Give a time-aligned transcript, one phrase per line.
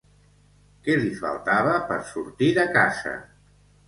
[0.87, 3.13] Què li faltava per sortir de casa?